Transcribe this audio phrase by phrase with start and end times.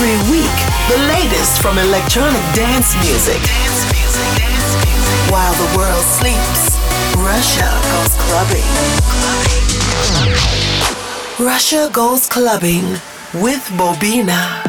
[0.00, 3.42] Every week, the latest from electronic dance music.
[5.28, 6.78] While the world sleeps,
[7.16, 8.68] Russia goes clubbing.
[11.44, 12.84] Russia goes clubbing
[13.42, 14.67] with Bobina.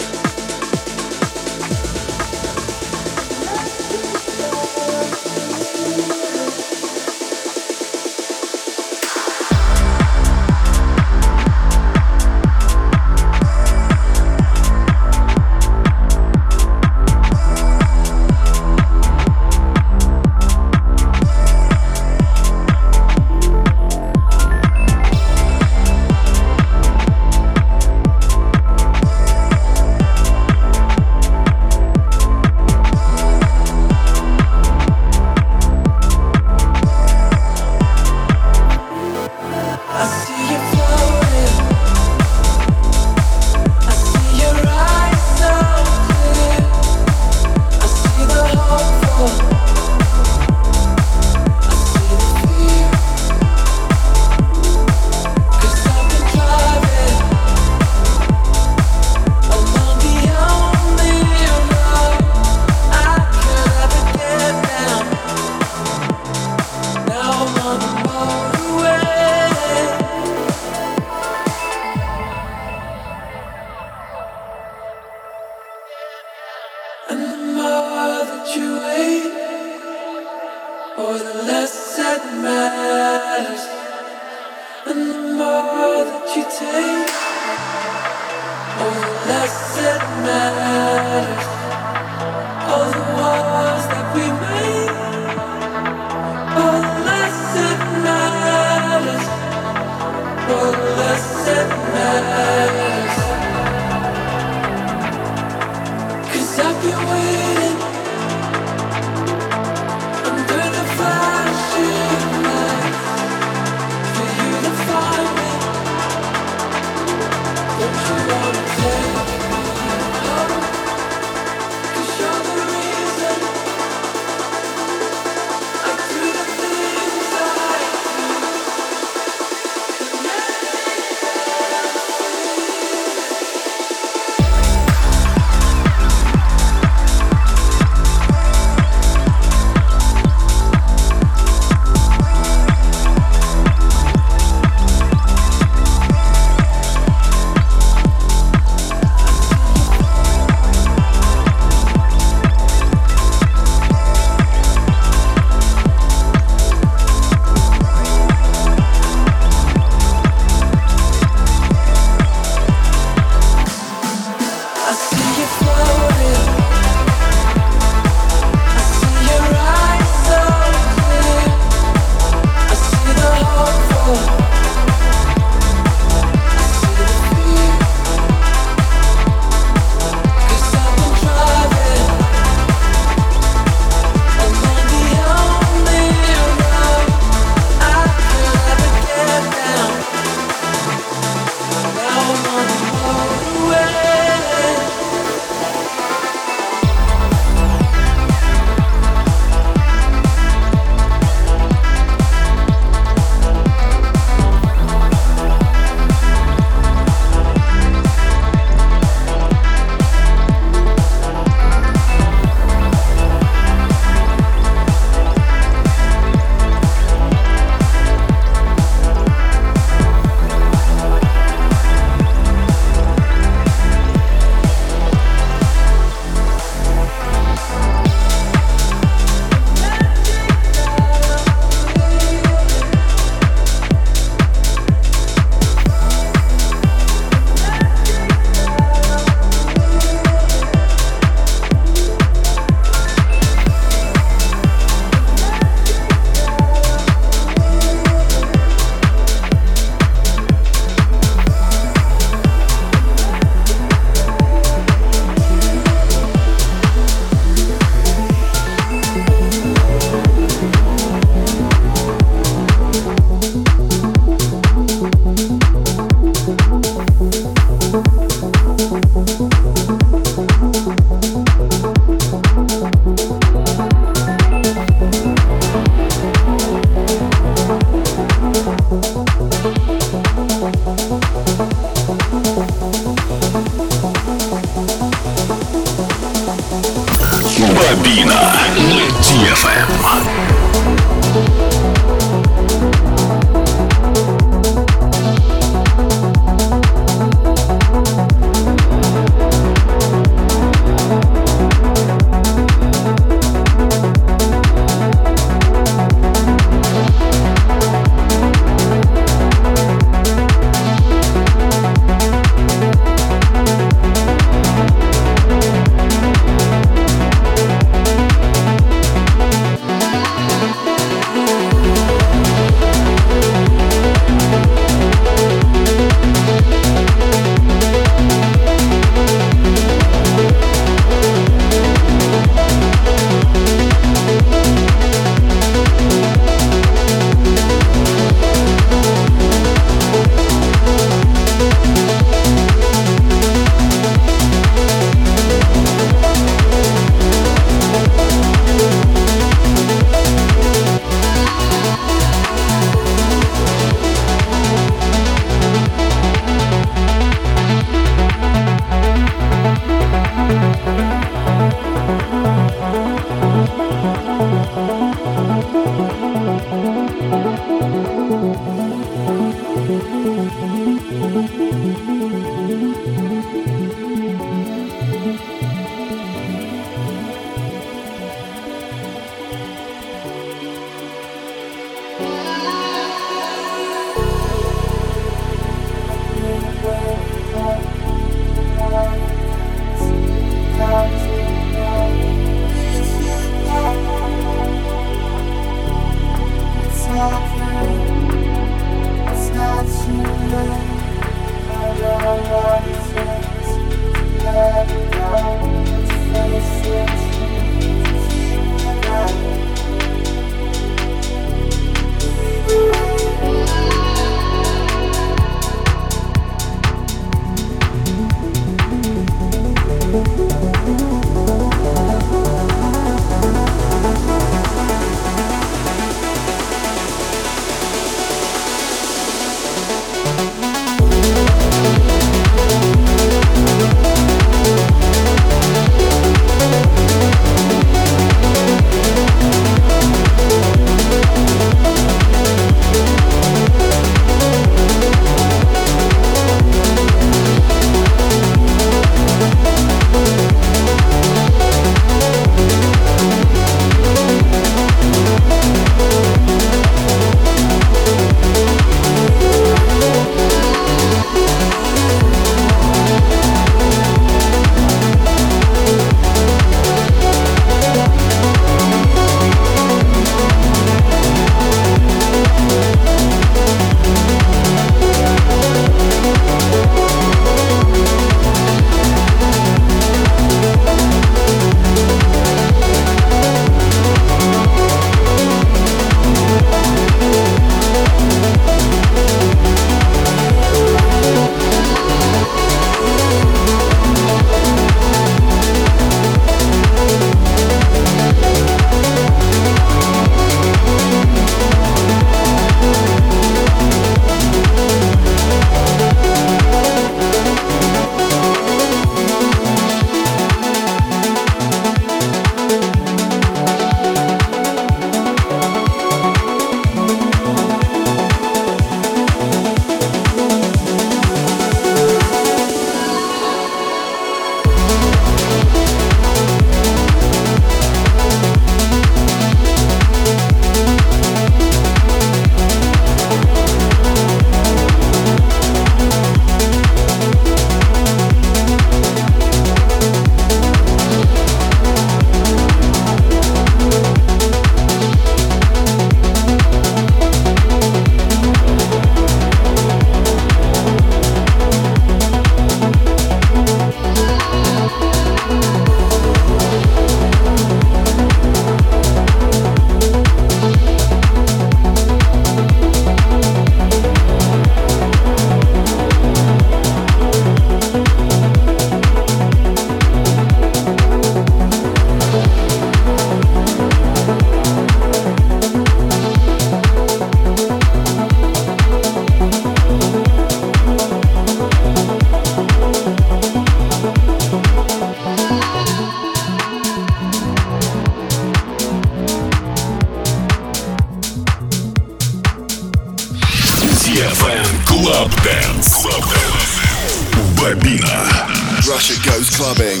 [598.88, 600.00] Russia goes clubbing.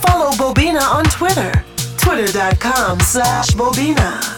[0.00, 1.52] Follow Bobina on Twitter.
[1.98, 4.37] Twitter.com slash Bobina.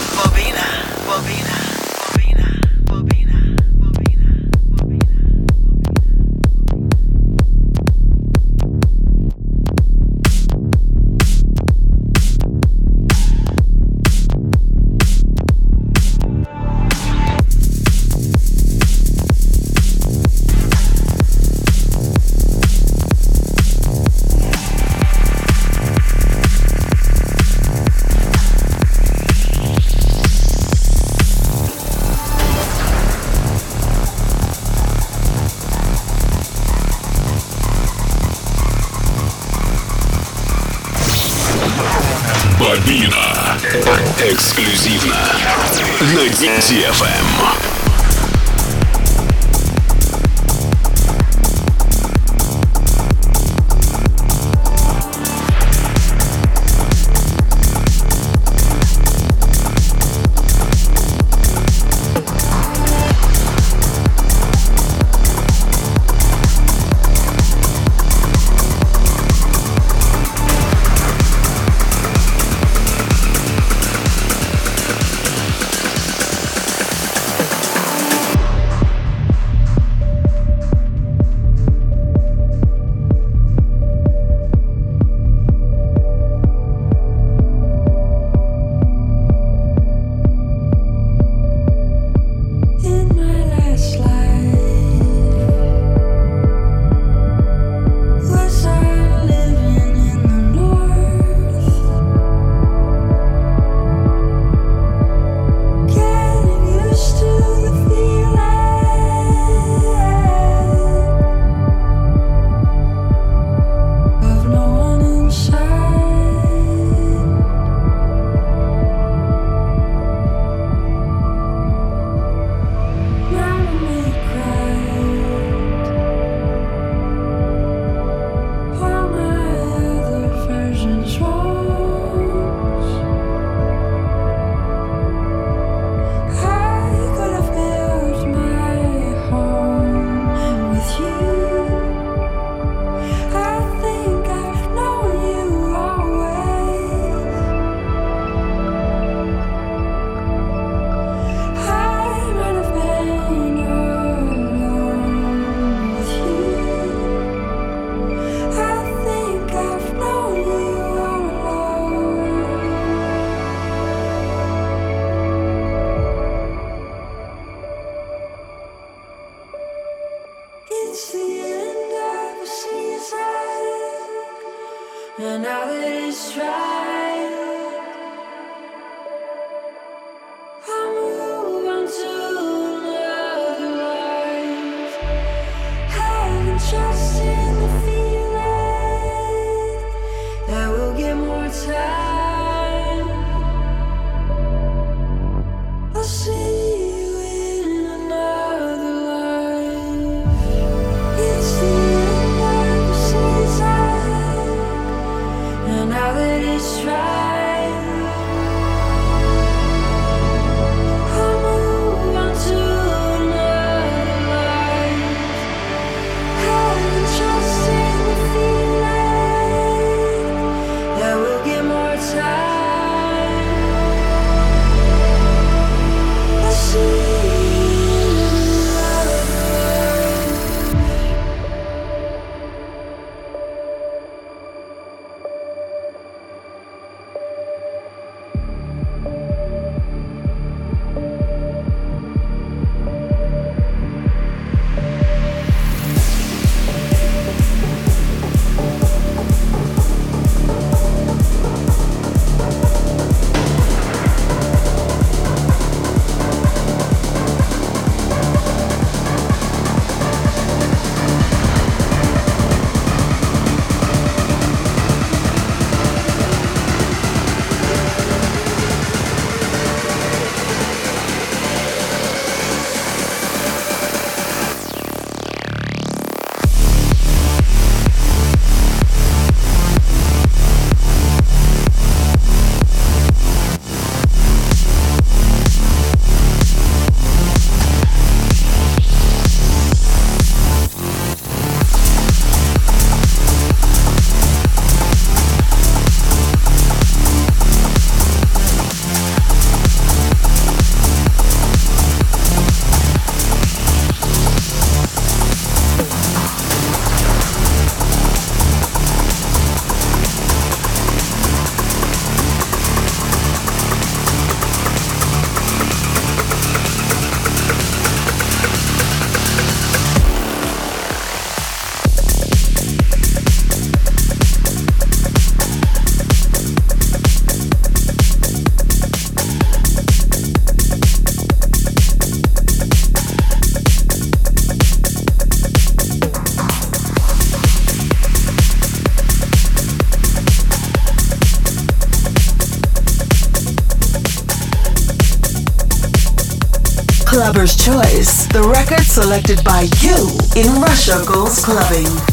[349.01, 349.97] Selected by you
[350.35, 352.10] in Russia Goes Clubbing.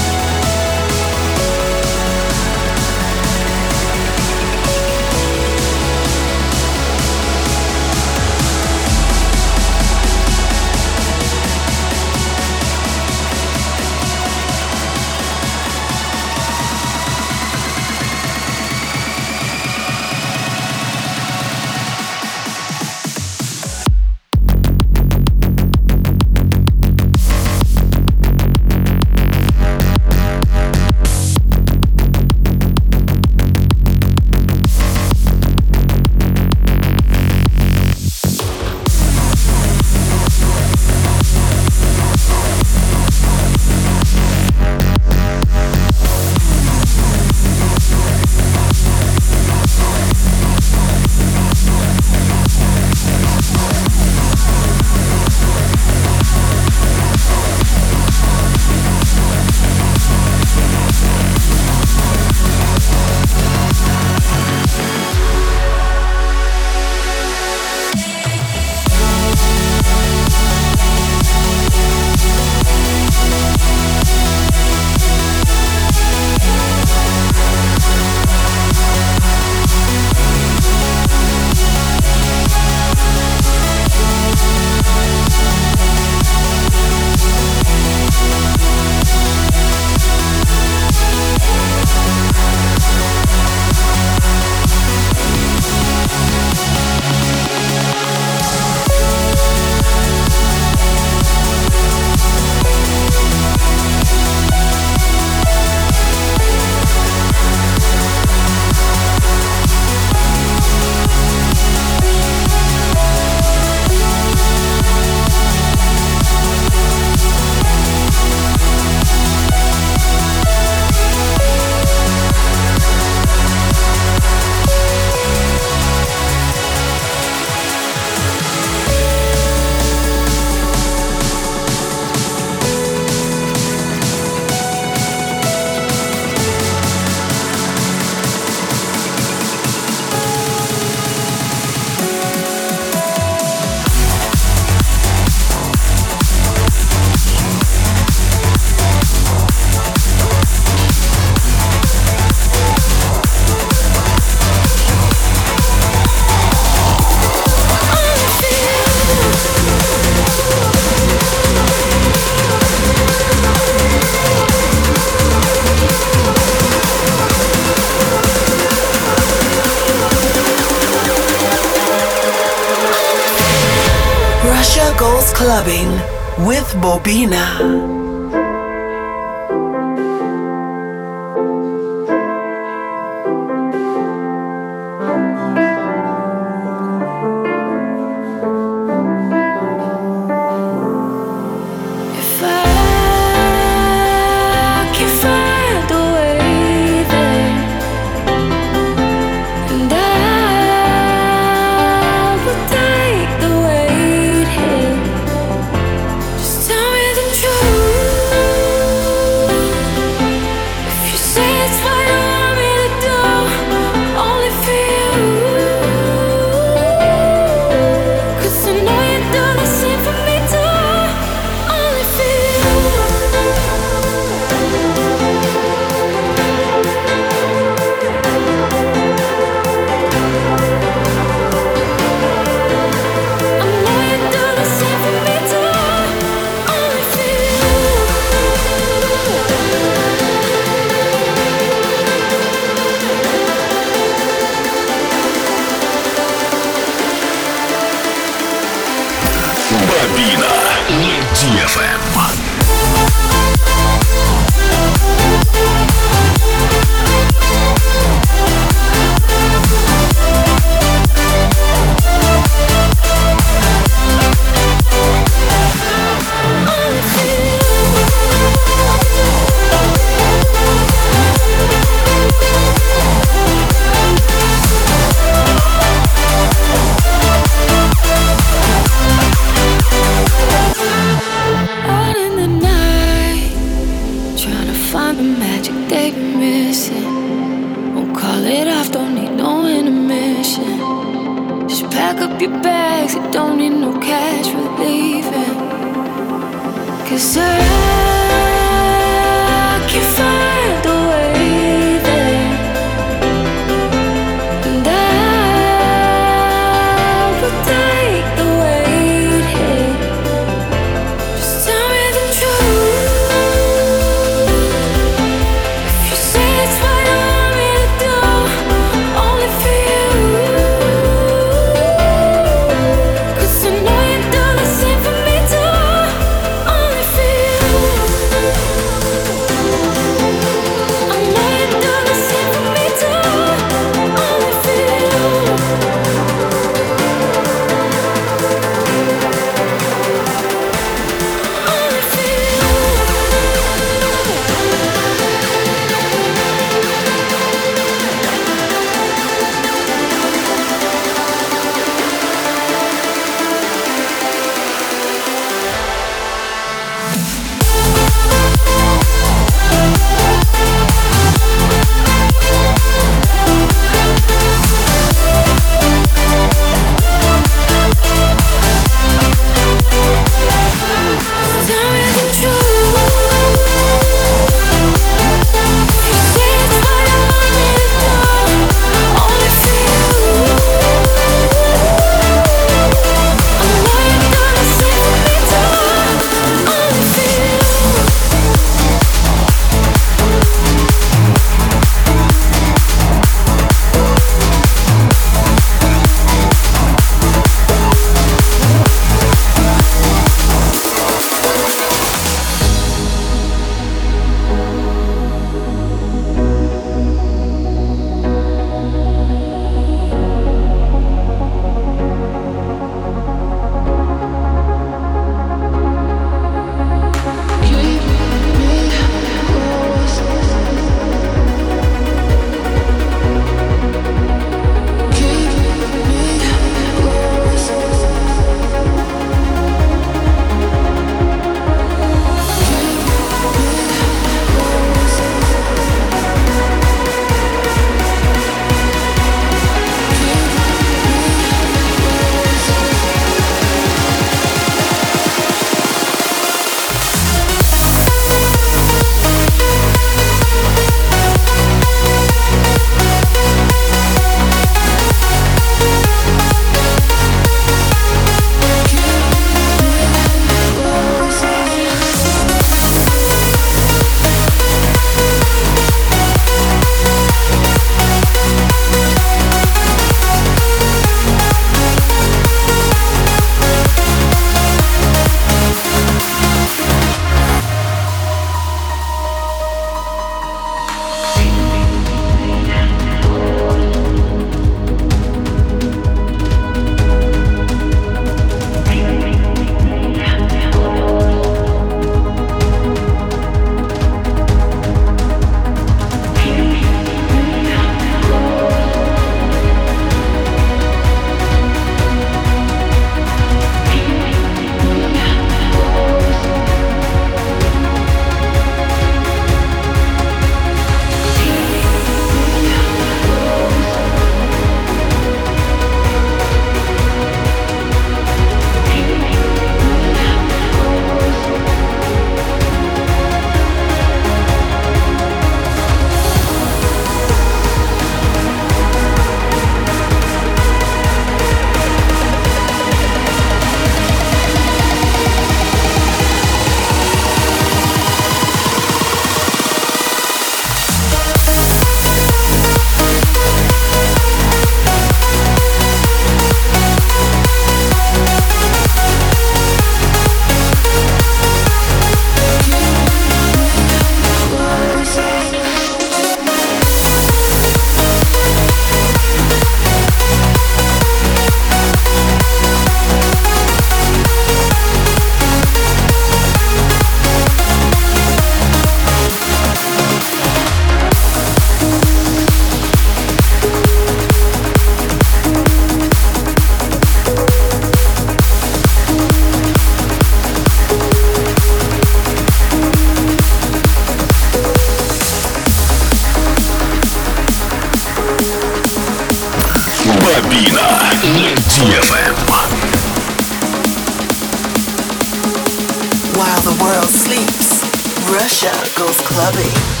[596.37, 597.81] While the world sleeps,
[598.29, 600.00] Russia goes clubbing.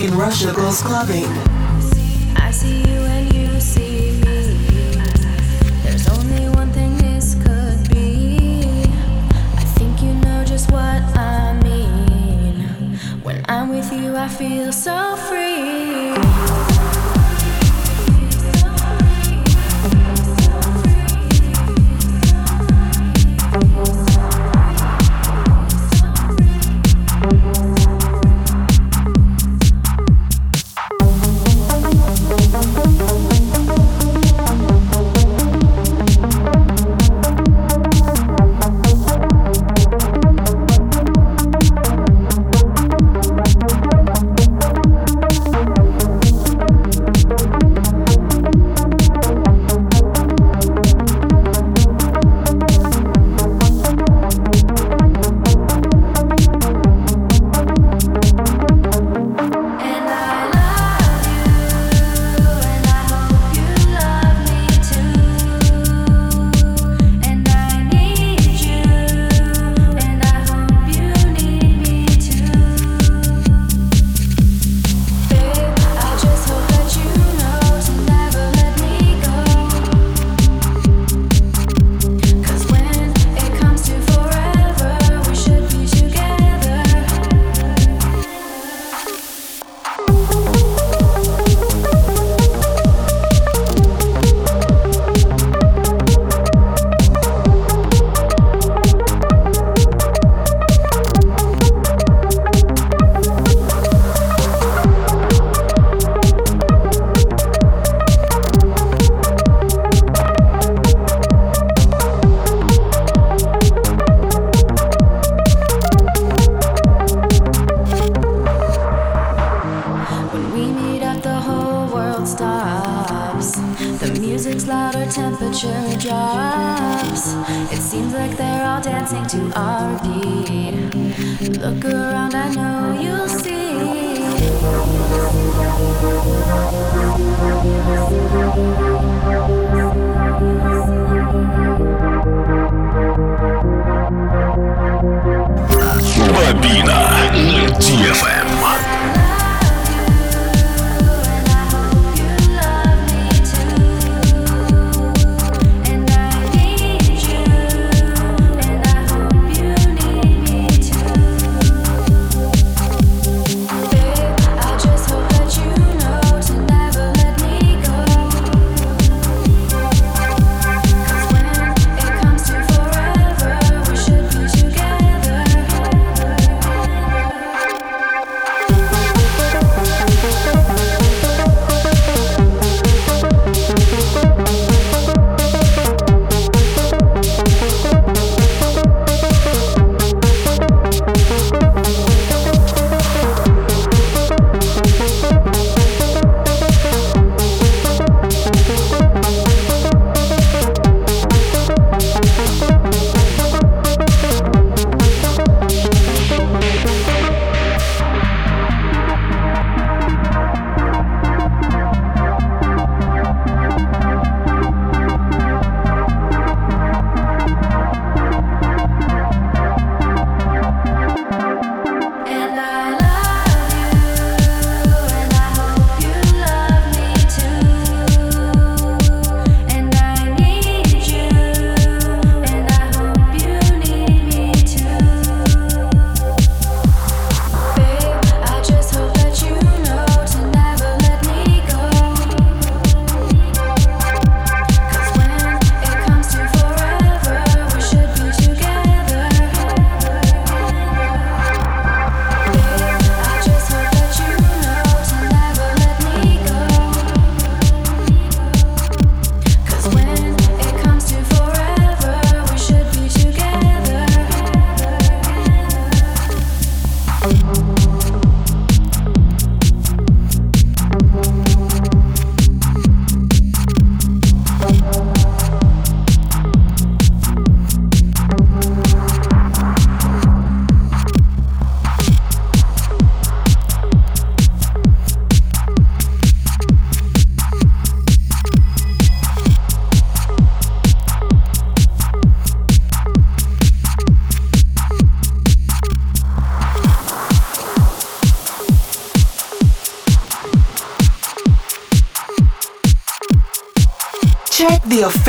[0.00, 1.47] I feel so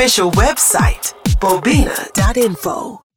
[0.00, 3.09] official website, bobina.info.